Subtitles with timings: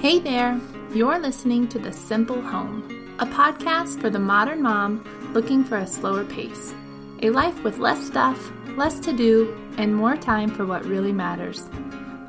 [0.00, 0.58] Hey there,
[0.94, 5.86] you're listening to The Simple Home, a podcast for the modern mom looking for a
[5.86, 6.74] slower pace,
[7.20, 11.68] a life with less stuff, less to do, and more time for what really matters.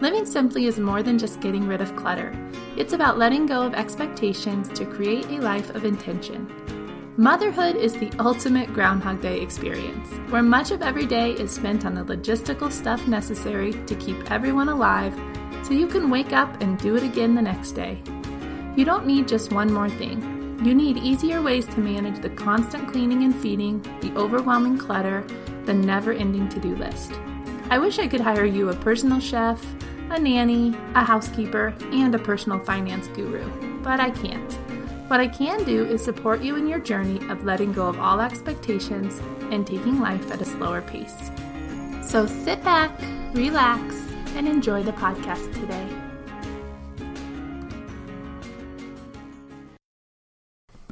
[0.01, 2.35] Living simply is more than just getting rid of clutter.
[2.75, 6.51] It's about letting go of expectations to create a life of intention.
[7.15, 11.95] Motherhood is the ultimate Groundhog Day experience, where much of every day is spent on
[11.95, 15.17] the logistical stuff necessary to keep everyone alive
[15.71, 17.97] so you can wake up and do it again the next day.
[18.75, 20.59] You don't need just one more thing.
[20.65, 25.25] You need easier ways to manage the constant cleaning and feeding, the overwhelming clutter,
[25.63, 27.13] the never ending to do list.
[27.69, 29.65] I wish I could hire you a personal chef,
[30.09, 33.49] a nanny, a housekeeper, and a personal finance guru,
[33.81, 34.51] but I can't.
[35.07, 38.19] What I can do is support you in your journey of letting go of all
[38.19, 41.31] expectations and taking life at a slower pace.
[42.03, 42.91] So sit back,
[43.33, 45.87] relax, and enjoy the podcast today.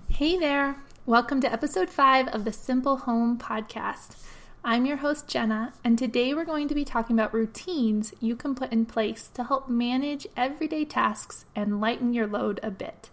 [0.09, 0.75] Hey there!
[1.05, 4.17] Welcome to episode 5 of the Simple Home Podcast.
[4.63, 8.53] I'm your host, Jenna, and today we're going to be talking about routines you can
[8.53, 13.09] put in place to help manage everyday tasks and lighten your load a bit.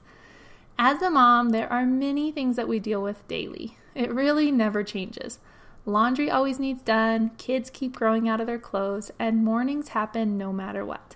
[0.79, 3.79] As a mom, there are many things that we deal with daily.
[3.95, 5.39] It really never changes.
[5.89, 10.53] Laundry always needs done, kids keep growing out of their clothes, and mornings happen no
[10.53, 11.15] matter what.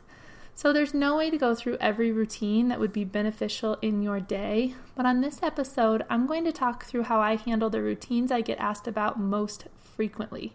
[0.54, 4.20] So there's no way to go through every routine that would be beneficial in your
[4.20, 8.30] day, but on this episode, I'm going to talk through how I handle the routines
[8.30, 10.54] I get asked about most frequently.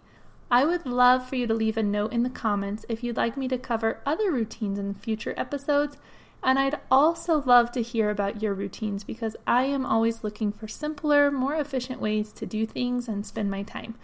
[0.49, 3.35] I would love for you to leave a note in the comments if you'd like
[3.35, 5.97] me to cover other routines in future episodes
[6.45, 10.67] and I'd also love to hear about your routines because I am always looking for
[10.67, 13.95] simpler, more efficient ways to do things and spend my time.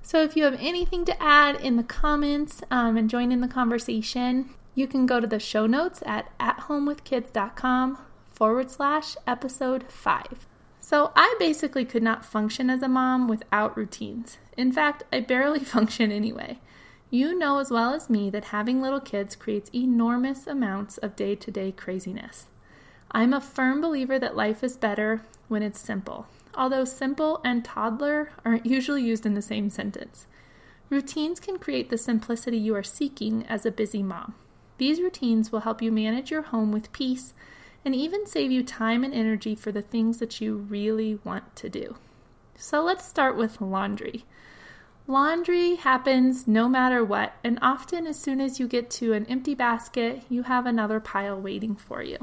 [0.00, 3.48] So if you have anything to add in the comments um, and join in the
[3.48, 7.98] conversation, you can go to the show notes at athomewithkids.com
[8.30, 10.46] forward slash episode 5.
[10.80, 14.38] So I basically could not function as a mom without routines.
[14.56, 16.60] In fact, I barely function anyway.
[17.10, 21.34] You know as well as me that having little kids creates enormous amounts of day
[21.36, 22.48] to day craziness.
[23.10, 28.30] I'm a firm believer that life is better when it's simple, although simple and toddler
[28.44, 30.26] aren't usually used in the same sentence.
[30.90, 34.34] Routines can create the simplicity you are seeking as a busy mom.
[34.76, 37.32] These routines will help you manage your home with peace
[37.86, 41.70] and even save you time and energy for the things that you really want to
[41.70, 41.96] do.
[42.54, 44.26] So let's start with laundry.
[45.10, 49.54] Laundry happens no matter what, and often as soon as you get to an empty
[49.54, 52.18] basket, you have another pile waiting for you.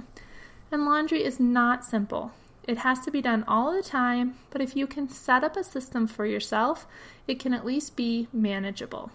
[0.72, 2.32] And laundry is not simple.
[2.68, 5.64] It has to be done all the time, but if you can set up a
[5.64, 6.86] system for yourself,
[7.28, 9.10] it can at least be manageable.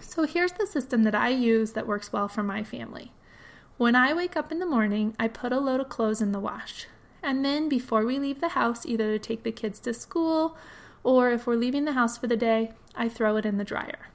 [0.00, 3.10] So here's the system that I use that works well for my family.
[3.76, 6.38] When I wake up in the morning, I put a load of clothes in the
[6.38, 6.86] wash.
[7.24, 10.56] And then before we leave the house, either to take the kids to school
[11.04, 14.08] or if we're leaving the house for the day, I throw it in the dryer.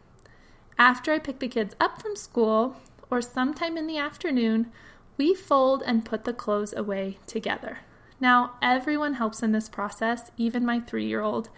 [0.77, 2.75] After I pick the kids up from school,
[3.09, 4.71] or sometime in the afternoon,
[5.17, 7.79] we fold and put the clothes away together.
[8.19, 11.49] Now, everyone helps in this process, even my three year old.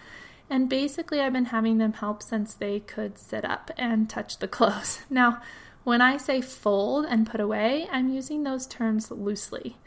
[0.49, 4.47] And basically, I've been having them help since they could sit up and touch the
[4.47, 4.99] clothes.
[5.09, 5.41] Now,
[5.83, 9.77] when I say fold and put away, I'm using those terms loosely.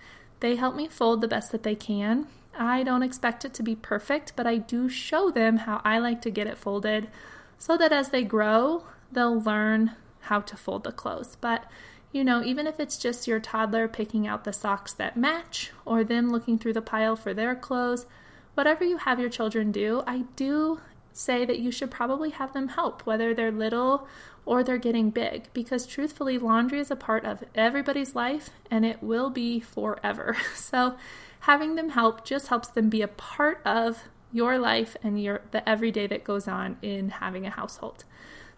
[0.45, 3.75] They help me fold the best that they can, I don't expect it to be
[3.75, 7.09] perfect, but I do show them how I like to get it folded
[7.57, 11.39] so that as they grow, they'll learn how to fold the clothes.
[11.41, 11.65] But
[12.13, 16.05] you know, even if it's just your toddler picking out the socks that match or
[16.05, 18.05] them looking through the pile for their clothes,
[18.53, 20.79] whatever you have your children do, I do
[21.15, 24.07] say that you should probably have them help, whether they're little
[24.47, 29.03] or they're getting big, because truthfully, laundry is a part of everybody's life and it
[29.03, 30.37] will be forever.
[30.55, 30.97] So
[31.41, 35.67] having them help just helps them be a part of your life and your the
[35.69, 38.05] everyday that goes on in having a household.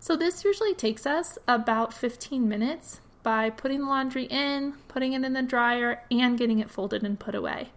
[0.00, 5.24] So this usually takes us about 15 minutes by putting the laundry in, putting it
[5.24, 7.71] in the dryer, and getting it folded and put away.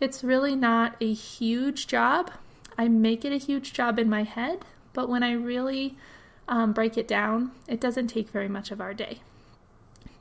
[0.00, 2.30] It's really not a huge job.
[2.78, 5.96] I make it a huge job in my head, but when I really
[6.48, 9.20] um, break it down, it doesn't take very much of our day.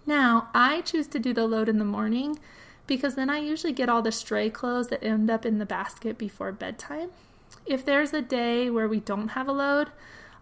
[0.06, 2.39] Now, I choose to do the load in the morning
[2.88, 6.18] because then I usually get all the stray clothes that end up in the basket
[6.18, 7.10] before bedtime.
[7.66, 9.89] If there's a day where we don't have a load,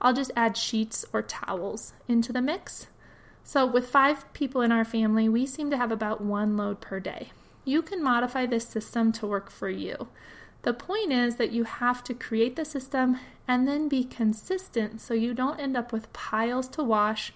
[0.01, 2.88] I'll just add sheets or towels into the mix.
[3.45, 7.00] So, with five people in our family, we seem to have about one load per
[7.00, 7.31] day.
[7.65, 10.07] You can modify this system to work for you.
[10.63, 15.13] The point is that you have to create the system and then be consistent so
[15.13, 17.34] you don't end up with piles to wash,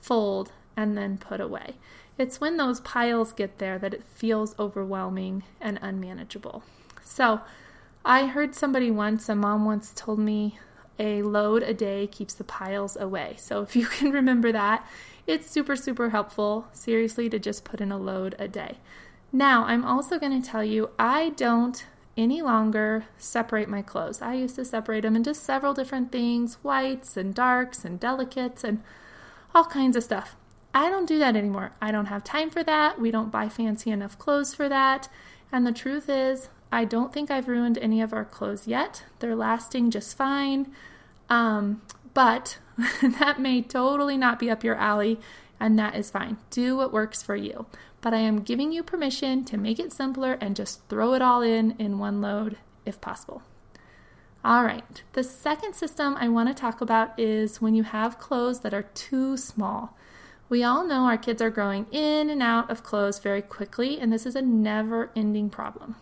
[0.00, 1.74] fold, and then put away.
[2.16, 6.62] It's when those piles get there that it feels overwhelming and unmanageable.
[7.04, 7.40] So,
[8.04, 10.58] I heard somebody once, a mom once told me
[10.98, 13.34] a load a day keeps the piles away.
[13.38, 14.86] So, if you can remember that,
[15.26, 18.78] it's super, super helpful, seriously, to just put in a load a day.
[19.32, 21.84] Now, I'm also going to tell you I don't
[22.18, 24.20] any longer separate my clothes.
[24.20, 28.82] I used to separate them into several different things whites and darks and delicates and
[29.54, 30.36] all kinds of stuff.
[30.74, 31.72] I don't do that anymore.
[31.80, 33.00] I don't have time for that.
[33.00, 35.08] We don't buy fancy enough clothes for that.
[35.50, 39.04] And the truth is, I don't think I've ruined any of our clothes yet.
[39.20, 40.70] They're lasting just fine.
[41.30, 41.82] Um,
[42.12, 42.58] but
[43.02, 45.20] that may totally not be up your alley,
[45.60, 46.38] and that is fine.
[46.50, 47.66] Do what works for you.
[48.00, 51.42] But I am giving you permission to make it simpler and just throw it all
[51.42, 53.42] in in one load if possible.
[54.44, 58.60] All right, the second system I want to talk about is when you have clothes
[58.60, 59.96] that are too small.
[60.48, 64.12] We all know our kids are growing in and out of clothes very quickly, and
[64.12, 65.96] this is a never ending problem.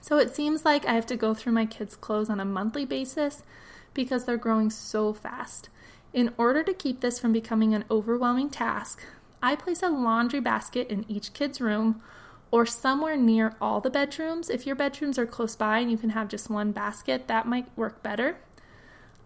[0.00, 2.86] So it seems like I have to go through my kids' clothes on a monthly
[2.86, 3.42] basis
[3.92, 5.68] because they're growing so fast.
[6.12, 9.04] In order to keep this from becoming an overwhelming task,
[9.42, 12.02] I place a laundry basket in each kid's room
[12.50, 14.50] or somewhere near all the bedrooms.
[14.50, 17.76] If your bedrooms are close by and you can have just one basket, that might
[17.76, 18.38] work better.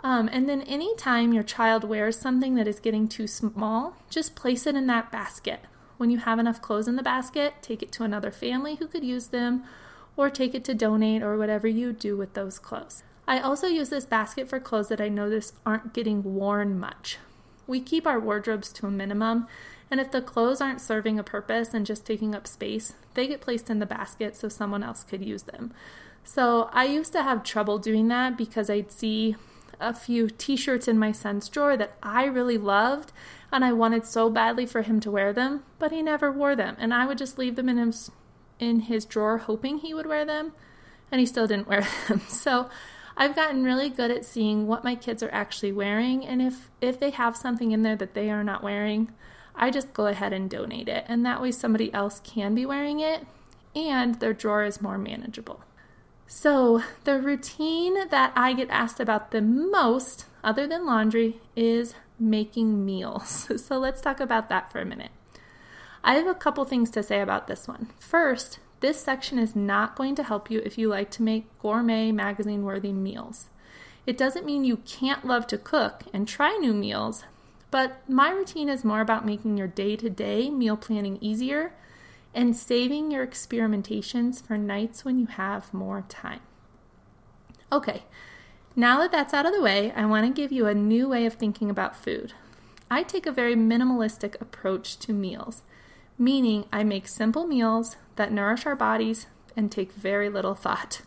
[0.01, 4.67] Um, and then anytime your child wears something that is getting too small, just place
[4.67, 5.61] it in that basket.
[5.97, 9.05] When you have enough clothes in the basket, take it to another family who could
[9.05, 9.65] use them,
[10.19, 13.03] or take it to donate or whatever you do with those clothes.
[13.27, 17.19] I also use this basket for clothes that I notice aren't getting worn much.
[17.67, 19.47] We keep our wardrobes to a minimum,
[19.91, 23.41] and if the clothes aren't serving a purpose and just taking up space, they get
[23.41, 25.73] placed in the basket so someone else could use them.
[26.23, 29.37] So I used to have trouble doing that because I'd see
[29.81, 33.13] a few t shirts in my son's drawer that I really loved,
[33.51, 36.77] and I wanted so badly for him to wear them, but he never wore them.
[36.79, 38.11] And I would just leave them in his,
[38.59, 40.53] in his drawer hoping he would wear them,
[41.11, 42.21] and he still didn't wear them.
[42.29, 42.69] So
[43.17, 46.99] I've gotten really good at seeing what my kids are actually wearing and if if
[46.99, 49.13] they have something in there that they are not wearing,
[49.55, 53.01] I just go ahead and donate it and that way somebody else can be wearing
[53.01, 53.27] it
[53.77, 55.61] and their drawer is more manageable.
[56.27, 62.85] So, the routine that I get asked about the most other than laundry is making
[62.85, 63.49] meals.
[63.59, 65.11] So, let's talk about that for a minute.
[66.03, 67.89] I have a couple things to say about this one.
[67.99, 72.13] First, this section is not going to help you if you like to make gourmet
[72.13, 73.47] magazine worthy meals.
[74.07, 77.25] It doesn't mean you can't love to cook and try new meals,
[77.71, 81.73] but my routine is more about making your day to day meal planning easier
[82.35, 86.41] and saving your experimentations for nights when you have more time.
[87.73, 88.03] Okay,
[88.77, 91.25] now that that's out of the way, I want to give you a new way
[91.25, 92.35] of thinking about food.
[92.91, 95.63] I take a very minimalistic approach to meals
[96.19, 99.27] meaning I make simple meals that nourish our bodies
[99.57, 101.03] and take very little thought.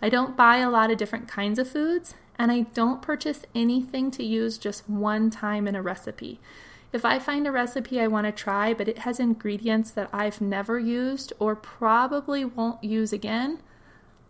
[0.00, 4.10] I don't buy a lot of different kinds of foods, and I don't purchase anything
[4.12, 6.40] to use just one time in a recipe.
[6.92, 10.40] If I find a recipe I want to try, but it has ingredients that I've
[10.40, 13.60] never used or probably won't use again,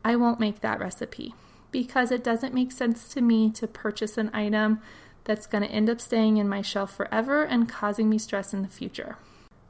[0.05, 1.34] I won't make that recipe
[1.70, 4.81] because it doesn't make sense to me to purchase an item
[5.25, 8.62] that's going to end up staying in my shelf forever and causing me stress in
[8.62, 9.17] the future.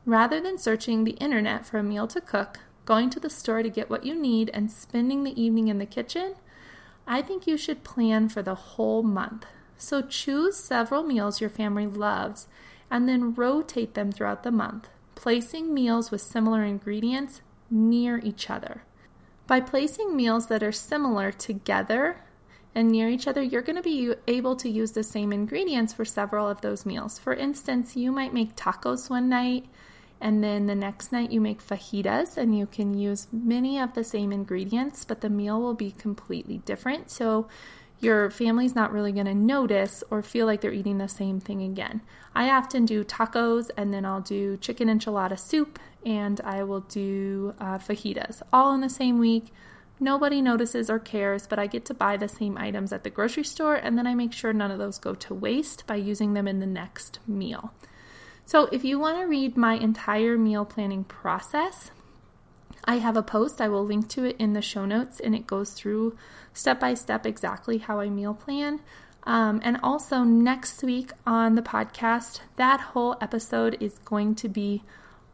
[0.04, 3.70] Rather than searching the internet for a meal to cook, going to the store to
[3.70, 6.34] get what you need, and spending the evening in the kitchen,
[7.06, 9.46] I think you should plan for the whole month.
[9.76, 12.46] So choose several meals your family loves
[12.90, 17.40] and then rotate them throughout the month, placing meals with similar ingredients
[17.70, 18.82] near each other.
[19.46, 22.16] By placing meals that are similar together
[22.74, 26.04] and near each other, you're going to be able to use the same ingredients for
[26.04, 27.18] several of those meals.
[27.18, 29.66] For instance, you might make tacos one night
[30.22, 34.04] and then the next night you make fajitas and you can use many of the
[34.04, 37.10] same ingredients, but the meal will be completely different.
[37.10, 37.48] So
[37.98, 41.62] your family's not really going to notice or feel like they're eating the same thing
[41.62, 42.02] again.
[42.36, 47.54] I often do tacos and then I'll do chicken enchilada soup and I will do
[47.58, 49.46] uh, fajitas all in the same week.
[49.98, 53.44] Nobody notices or cares, but I get to buy the same items at the grocery
[53.44, 56.46] store and then I make sure none of those go to waste by using them
[56.46, 57.72] in the next meal.
[58.44, 61.90] So, if you want to read my entire meal planning process,
[62.84, 63.60] I have a post.
[63.60, 66.16] I will link to it in the show notes, and it goes through
[66.52, 68.80] step by step exactly how I meal plan.
[69.24, 74.82] Um, and also, next week on the podcast, that whole episode is going to be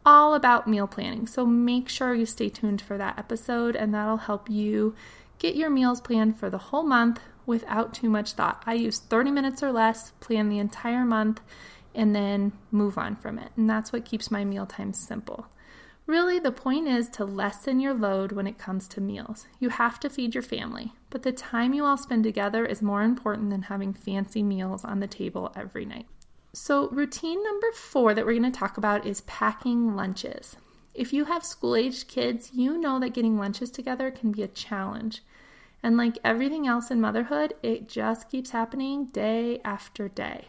[0.05, 1.27] all about meal planning.
[1.27, 4.95] So, make sure you stay tuned for that episode, and that'll help you
[5.39, 8.63] get your meals planned for the whole month without too much thought.
[8.67, 11.41] I use 30 minutes or less, plan the entire month
[11.99, 13.51] and then move on from it.
[13.57, 15.47] And that's what keeps my meal times simple.
[16.07, 19.47] Really, the point is to lessen your load when it comes to meals.
[19.59, 23.03] You have to feed your family, but the time you all spend together is more
[23.03, 26.07] important than having fancy meals on the table every night.
[26.55, 30.57] So, routine number four that we're going to talk about is packing lunches.
[30.95, 34.49] If you have school aged kids, you know that getting lunches together can be a
[34.49, 35.23] challenge.
[35.83, 40.49] And like everything else in motherhood, it just keeps happening day after day.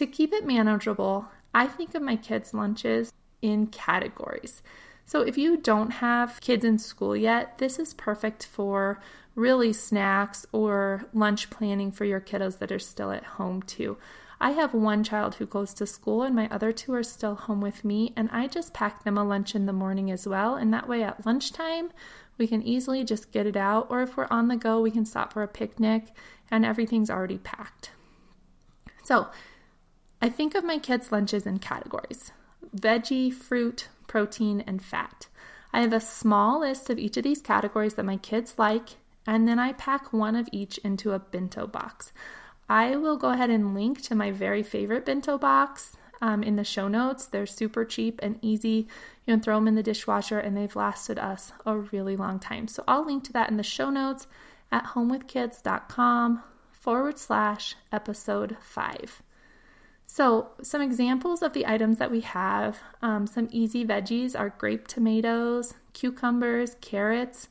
[0.00, 4.62] To keep it manageable, I think of my kids' lunches in categories.
[5.04, 8.98] So if you don't have kids in school yet, this is perfect for
[9.34, 13.98] really snacks or lunch planning for your kiddos that are still at home too.
[14.40, 17.60] I have one child who goes to school, and my other two are still home
[17.60, 20.54] with me, and I just pack them a lunch in the morning as well.
[20.54, 21.92] And that way, at lunchtime,
[22.38, 25.04] we can easily just get it out, or if we're on the go, we can
[25.04, 26.06] stop for a picnic
[26.50, 27.90] and everything's already packed.
[29.02, 29.28] So,
[30.22, 32.32] I think of my kids' lunches in categories
[32.76, 35.26] veggie, fruit, protein, and fat.
[35.72, 38.90] I have a small list of each of these categories that my kids like,
[39.26, 42.12] and then I pack one of each into a bento box.
[42.68, 46.64] I will go ahead and link to my very favorite bento box um, in the
[46.64, 47.26] show notes.
[47.26, 48.88] They're super cheap and easy.
[49.26, 52.68] You can throw them in the dishwasher, and they've lasted us a really long time.
[52.68, 54.26] So I'll link to that in the show notes
[54.70, 59.22] at homewithkids.com forward slash episode five.
[60.12, 64.88] So, some examples of the items that we have um, some easy veggies are grape
[64.88, 67.46] tomatoes, cucumbers, carrots,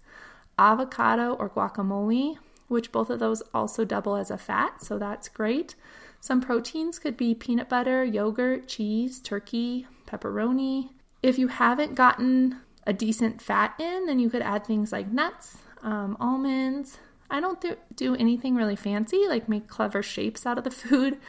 [0.58, 2.36] avocado or guacamole,
[2.68, 5.76] which both of those also double as a fat, so that's great.
[6.20, 10.90] Some proteins could be peanut butter, yogurt, cheese, turkey, pepperoni.
[11.24, 15.58] If you haven't gotten a decent fat in, then you could add things like nuts,
[15.82, 17.00] um, almonds.
[17.32, 21.20] I don't do, do anything really fancy, like make clever shapes out of the food.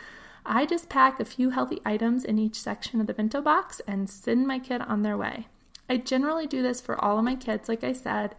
[0.45, 4.09] I just pack a few healthy items in each section of the bento box and
[4.09, 5.47] send my kid on their way.
[5.89, 8.35] I generally do this for all of my kids, like I said,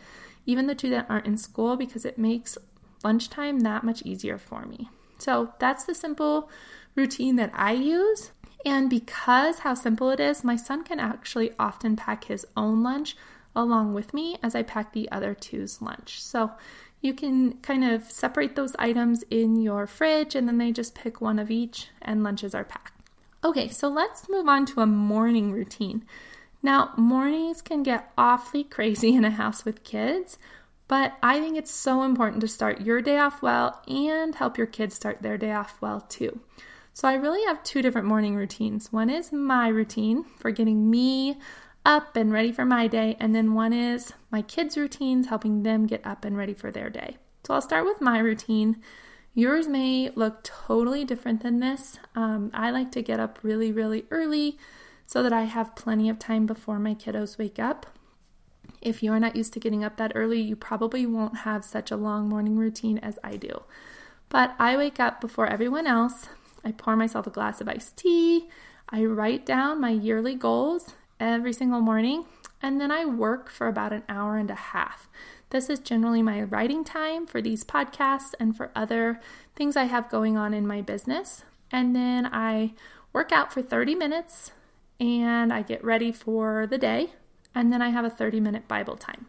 [0.46, 2.58] even the two that aren't in school, because it makes
[3.04, 4.90] lunchtime that much easier for me.
[5.18, 6.50] So that's the simple
[6.96, 8.32] routine that I use.
[8.66, 13.16] And because how simple it is, my son can actually often pack his own lunch
[13.56, 16.22] along with me as I pack the other two's lunch.
[16.22, 16.52] So
[17.02, 21.20] you can kind of separate those items in your fridge and then they just pick
[21.20, 22.94] one of each and lunches are packed.
[23.44, 26.06] Okay, so let's move on to a morning routine.
[26.62, 30.38] Now, mornings can get awfully crazy in a house with kids,
[30.88, 34.68] but I think it's so important to start your day off well and help your
[34.68, 36.40] kids start their day off well too.
[36.94, 38.92] So I really have two different morning routines.
[38.92, 41.38] One is my routine for getting me
[41.86, 45.88] up and ready for my day, and then one is my kids' routines, helping them
[45.88, 47.18] get up and ready for their day.
[47.44, 48.82] So I'll start with my routine.
[49.34, 51.98] Yours may look totally different than this.
[52.16, 54.58] Um, I like to get up really, really early
[55.08, 57.86] so that I have plenty of time before my kiddos wake up.
[58.82, 61.98] If you're not used to getting up that early, you probably won't have such a
[61.98, 63.64] long morning routine as I do.
[64.30, 66.28] But I wake up before everyone else.
[66.64, 68.50] I pour myself a glass of iced tea.
[68.90, 72.26] I write down my yearly goals every single morning,
[72.62, 75.08] and then I work for about an hour and a half.
[75.52, 79.20] This is generally my writing time for these podcasts and for other
[79.56, 81.44] things I have going on in my business.
[81.72, 82.74] And then I
[83.14, 84.52] work out for 30 minutes
[85.00, 87.12] and I get ready for the day
[87.54, 89.28] and then I have a 30 minute Bible time.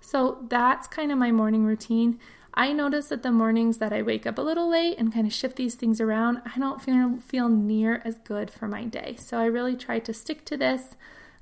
[0.00, 2.18] So that's kind of my morning routine.
[2.54, 5.32] I notice that the mornings that I wake up a little late and kind of
[5.32, 9.16] shift these things around, I don't feel, feel near as good for my day.
[9.18, 10.96] So I really try to stick to this,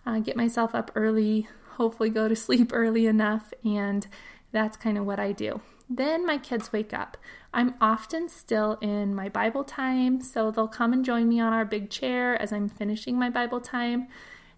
[0.07, 4.07] uh, get myself up early, hopefully go to sleep early enough, and
[4.53, 5.61] that's kind of what I do.
[5.89, 7.17] Then my kids wake up.
[7.53, 11.65] I'm often still in my Bible time, so they'll come and join me on our
[11.65, 14.07] big chair as I'm finishing my Bible time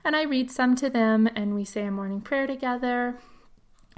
[0.05, 3.19] and I read some to them, and we say a morning prayer together.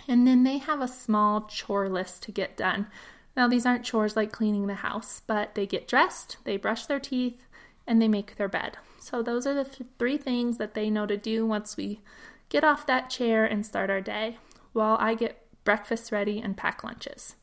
[0.07, 2.89] And then they have a small chore list to get done.
[3.37, 7.01] Now, these aren't chores like cleaning the house, but they get dressed, they brush their
[7.01, 7.47] teeth,
[7.87, 8.79] and they make their bed.
[8.99, 12.01] So, those are the th- three things that they know to do once we
[12.49, 14.39] get off that chair and start our day,
[14.73, 17.37] while I get breakfast ready and pack lunches.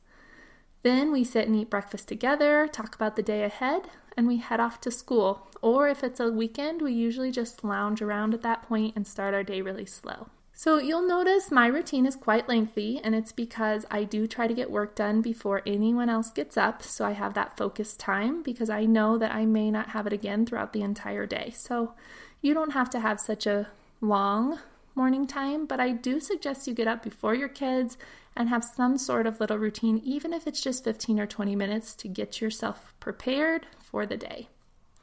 [0.83, 4.59] Then we sit and eat breakfast together, talk about the day ahead, and we head
[4.59, 5.47] off to school.
[5.61, 9.33] Or if it's a weekend, we usually just lounge around at that point and start
[9.33, 10.29] our day really slow.
[10.63, 14.53] So you'll notice my routine is quite lengthy, and it's because I do try to
[14.53, 18.69] get work done before anyone else gets up, so I have that focused time because
[18.69, 21.51] I know that I may not have it again throughout the entire day.
[21.55, 21.95] So
[22.43, 23.69] you don't have to have such a
[24.01, 24.59] long
[24.93, 27.97] morning time, but I do suggest you get up before your kids
[28.35, 31.95] and have some sort of little routine, even if it's just 15 or 20 minutes
[31.95, 34.47] to get yourself prepared for the day.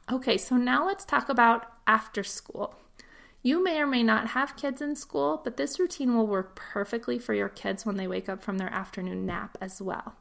[0.09, 2.77] Okay, so now let's talk about after school.
[3.41, 7.19] You may or may not have kids in school, but this routine will work perfectly
[7.19, 10.15] for your kids when they wake up from their afternoon nap as well.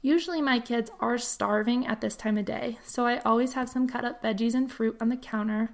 [0.00, 3.88] Usually, my kids are starving at this time of day, so I always have some
[3.88, 5.70] cut up veggies and fruit on the counter.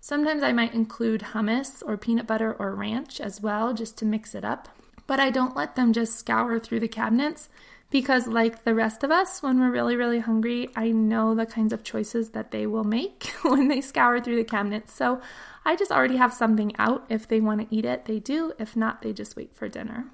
[0.00, 4.34] Sometimes I might include hummus or peanut butter or ranch as well, just to mix
[4.34, 4.68] it up.
[5.06, 7.48] But I don't let them just scour through the cabinets
[7.90, 11.72] because, like the rest of us, when we're really, really hungry, I know the kinds
[11.72, 14.92] of choices that they will make when they scour through the cabinets.
[14.92, 15.20] So
[15.68, 17.04] I just already have something out.
[17.10, 18.54] If they want to eat it, they do.
[18.58, 20.06] If not, they just wait for dinner.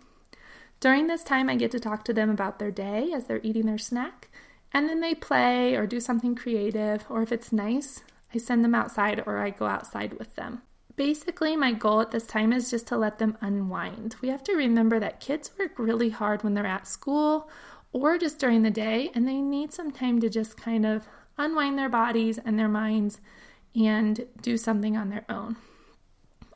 [0.81, 3.67] During this time, I get to talk to them about their day as they're eating
[3.67, 4.31] their snack.
[4.73, 8.03] And then they play or do something creative, or if it's nice,
[8.35, 10.63] I send them outside or I go outside with them.
[10.97, 14.17] Basically, my goal at this time is just to let them unwind.
[14.21, 17.49] We have to remember that kids work really hard when they're at school
[17.93, 21.07] or just during the day, and they need some time to just kind of
[21.39, 23.21] unwind their bodies and their minds
[23.75, 25.57] and do something on their own.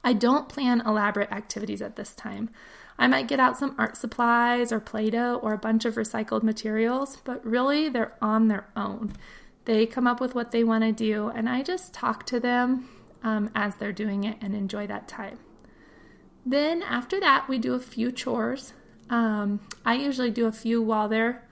[0.05, 2.51] I don't plan elaborate activities at this time.
[2.99, 6.43] I might get out some art supplies or Play Doh or a bunch of recycled
[6.43, 9.13] materials, but really they're on their own.
[9.65, 12.89] They come up with what they want to do, and I just talk to them
[13.23, 15.39] um, as they're doing it and enjoy that time.
[16.45, 18.73] Then after that, we do a few chores.
[19.11, 21.45] Um, I usually do a few while they're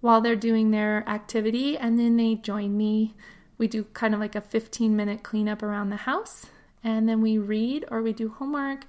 [0.00, 3.14] while they're doing their activity, and then they join me.
[3.62, 6.46] We do kind of like a 15 minute cleanup around the house,
[6.82, 8.86] and then we read or we do homework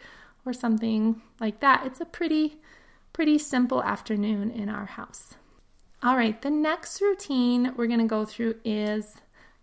[0.47, 1.85] or something like that.
[1.85, 2.57] It's a pretty
[3.13, 5.35] pretty simple afternoon in our house.
[6.01, 9.13] All right, the next routine we're to go through is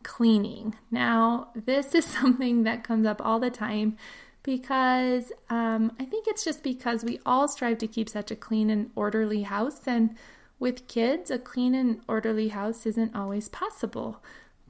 [0.05, 0.76] cleaning.
[0.93, 3.97] Now, this is something that comes up all the time
[4.45, 8.71] because um, I think it's just because we all strive to keep such a clean
[8.71, 9.88] and orderly house.
[9.88, 10.14] And
[10.61, 14.23] with kids, a clean and orderly house isn't always possible.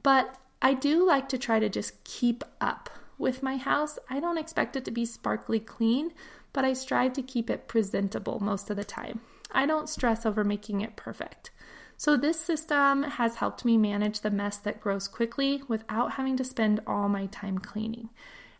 [0.03, 3.99] But I do like to try to just keep up with my house.
[4.09, 6.11] I don't expect it to be sparkly clean,
[6.53, 9.21] but I strive to keep it presentable most of the time.
[9.51, 11.51] I don't stress over making it perfect.
[11.97, 16.43] So, this system has helped me manage the mess that grows quickly without having to
[16.43, 18.09] spend all my time cleaning.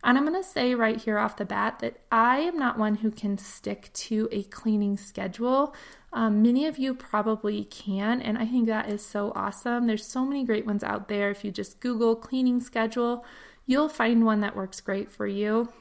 [0.03, 2.95] And I'm going to say right here off the bat that I am not one
[2.95, 5.75] who can stick to a cleaning schedule.
[6.13, 9.87] Um, many of you probably can, and I think that is so awesome.
[9.87, 11.29] There's so many great ones out there.
[11.29, 13.23] If you just Google cleaning schedule,
[13.65, 15.71] you'll find one that works great for you.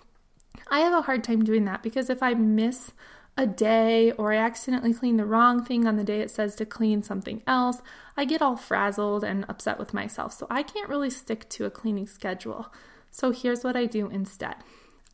[0.69, 2.93] I have a hard time doing that because if I miss
[3.37, 6.67] a day or I accidentally clean the wrong thing on the day it says to
[6.67, 7.81] clean something else,
[8.17, 10.33] I get all frazzled and upset with myself.
[10.35, 12.73] So I can't really stick to a cleaning schedule.
[13.11, 14.57] So here's what I do instead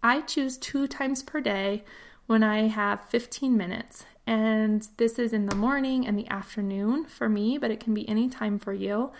[0.02, 1.84] I choose two times per day
[2.26, 4.04] when I have 15 minutes.
[4.26, 8.08] And this is in the morning and the afternoon for me, but it can be
[8.08, 9.12] any time for you.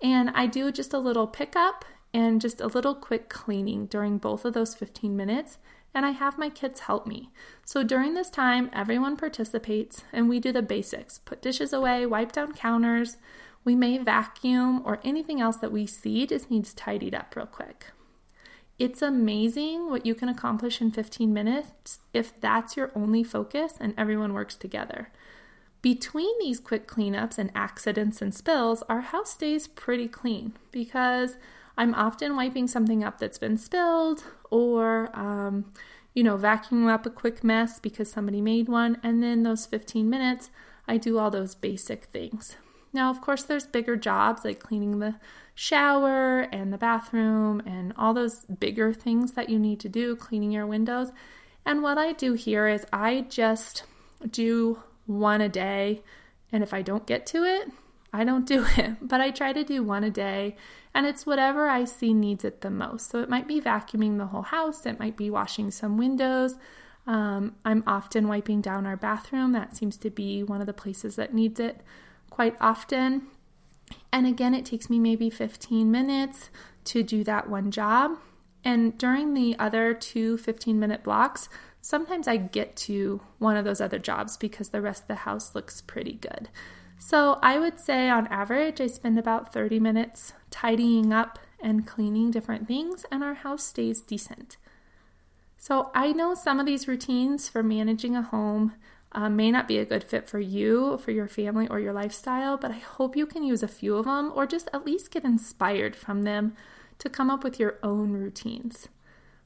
[0.00, 4.44] And I do just a little pickup and just a little quick cleaning during both
[4.44, 5.58] of those 15 minutes
[5.94, 7.30] and I have my kids help me.
[7.64, 12.32] So during this time, everyone participates and we do the basics put dishes away, wipe
[12.32, 13.16] down counters.
[13.64, 17.86] We may vacuum or anything else that we see just needs tidied up real quick.
[18.78, 23.94] It's amazing what you can accomplish in 15 minutes if that's your only focus and
[23.96, 25.10] everyone works together.
[25.80, 31.36] Between these quick cleanups and accidents and spills, our house stays pretty clean because
[31.76, 35.72] I'm often wiping something up that's been spilled or, um,
[36.14, 38.98] you know, vacuuming up a quick mess because somebody made one.
[39.02, 40.50] And then those 15 minutes,
[40.88, 42.56] I do all those basic things.
[42.92, 45.16] Now, of course, there's bigger jobs like cleaning the
[45.54, 50.50] shower and the bathroom and all those bigger things that you need to do, cleaning
[50.50, 51.10] your windows.
[51.64, 53.84] And what I do here is I just
[54.30, 56.02] do one a day.
[56.52, 57.68] And if I don't get to it,
[58.12, 60.56] I don't do it, but I try to do one a day
[60.94, 63.10] and it's whatever I see needs it the most.
[63.10, 66.56] So it might be vacuuming the whole house, it might be washing some windows.
[67.06, 69.52] Um, I'm often wiping down our bathroom.
[69.52, 71.82] That seems to be one of the places that needs it
[72.30, 73.26] quite often.
[74.12, 76.50] And again, it takes me maybe 15 minutes
[76.84, 78.18] to do that one job.
[78.64, 81.48] And during the other two 15 minute blocks,
[81.80, 85.54] sometimes I get to one of those other jobs because the rest of the house
[85.54, 86.48] looks pretty good.
[86.98, 92.30] So I would say on average, I spend about 30 minutes tidying up and cleaning
[92.30, 94.56] different things, and our house stays decent.
[95.56, 98.74] So I know some of these routines for managing a home
[99.14, 102.56] uh, may not be a good fit for you, for your family, or your lifestyle,
[102.56, 105.24] but I hope you can use a few of them or just at least get
[105.24, 106.56] inspired from them
[106.98, 108.88] to come up with your own routines.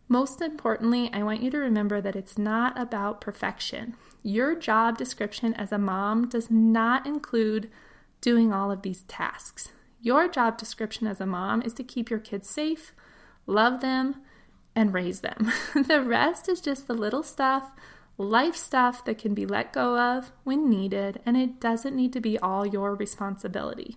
[0.09, 3.95] Most importantly, I want you to remember that it's not about perfection.
[4.23, 7.71] Your job description as a mom does not include
[8.23, 9.71] doing all of these tasks.
[10.01, 12.95] Your job description as a mom is to keep your kids safe,
[13.47, 14.17] love them,
[14.75, 15.53] and raise them.
[15.75, 17.73] the rest is just the little stuff,
[18.19, 22.21] life stuff that can be let go of when needed, and it doesn't need to
[22.21, 23.97] be all your responsibility.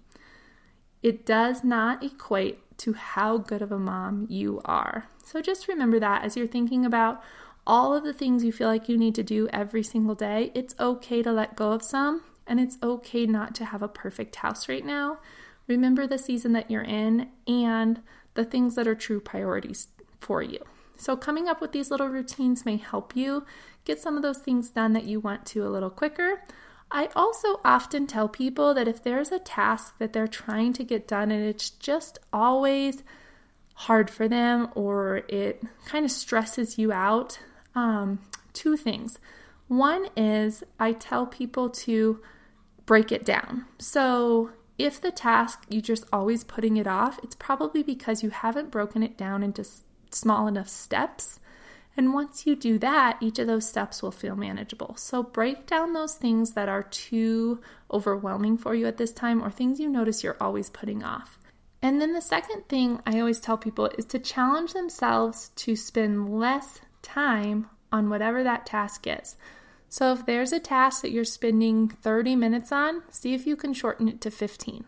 [1.01, 5.07] It does not equate to how good of a mom you are.
[5.23, 7.21] So just remember that as you're thinking about
[7.65, 10.75] all of the things you feel like you need to do every single day, it's
[10.79, 14.69] okay to let go of some, and it's okay not to have a perfect house
[14.69, 15.19] right now.
[15.67, 18.01] Remember the season that you're in and
[18.35, 19.87] the things that are true priorities
[20.19, 20.59] for you.
[21.01, 23.43] So, coming up with these little routines may help you
[23.85, 26.43] get some of those things done that you want to a little quicker.
[26.91, 31.07] I also often tell people that if there's a task that they're trying to get
[31.07, 33.01] done and it's just always
[33.73, 37.39] hard for them or it kind of stresses you out,
[37.73, 38.19] um,
[38.53, 39.17] two things.
[39.69, 42.21] One is I tell people to
[42.85, 43.65] break it down.
[43.79, 48.69] So if the task you're just always putting it off, it's probably because you haven't
[48.69, 49.63] broken it down into
[50.13, 51.39] small enough steps.
[51.97, 54.95] And once you do that, each of those steps will feel manageable.
[54.97, 57.59] So break down those things that are too
[57.91, 61.37] overwhelming for you at this time or things you notice you're always putting off.
[61.81, 66.39] And then the second thing I always tell people is to challenge themselves to spend
[66.39, 69.35] less time on whatever that task is.
[69.89, 73.73] So if there's a task that you're spending 30 minutes on, see if you can
[73.73, 74.85] shorten it to 15.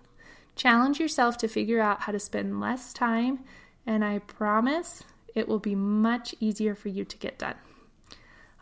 [0.55, 3.39] Challenge yourself to figure out how to spend less time,
[3.85, 5.03] and I promise
[5.35, 7.55] it will be much easier for you to get done.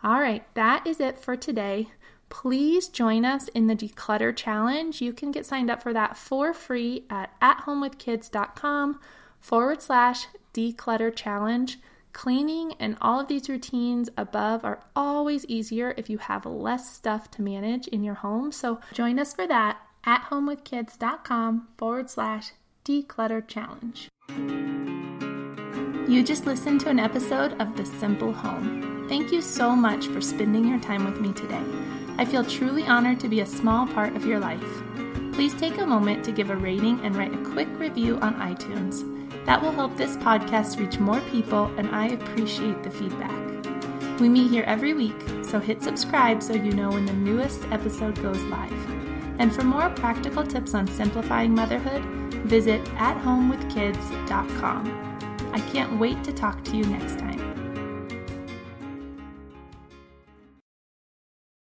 [0.02, 1.88] All right, that is it for today.
[2.28, 5.00] Please join us in the Declutter Challenge.
[5.00, 8.98] You can get signed up for that for free at athomewithkids.com
[9.38, 11.78] forward slash declutter challenge.
[12.12, 17.30] Cleaning and all of these routines above are always easier if you have less stuff
[17.32, 18.52] to manage in your home.
[18.52, 22.52] So join us for that at homewithkids.com forward slash
[22.84, 24.08] declutter challenge.
[26.08, 29.06] You just listened to an episode of The Simple Home.
[29.08, 31.62] Thank you so much for spending your time with me today.
[32.18, 34.82] I feel truly honored to be a small part of your life.
[35.32, 39.04] Please take a moment to give a rating and write a quick review on iTunes.
[39.46, 43.30] That will help this podcast reach more people, and I appreciate the feedback.
[44.18, 48.20] We meet here every week, so hit subscribe so you know when the newest episode
[48.20, 48.90] goes live.
[49.38, 52.02] And for more practical tips on simplifying motherhood,
[52.44, 55.11] visit athomewithkids.com.
[55.52, 57.31] I can't wait to talk to you next time.